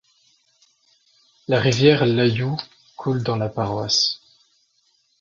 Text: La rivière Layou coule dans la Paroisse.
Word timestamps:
La 1.47 1.59
rivière 1.59 2.07
Layou 2.07 2.57
coule 2.97 3.21
dans 3.21 3.35
la 3.35 3.49
Paroisse. 3.49 4.19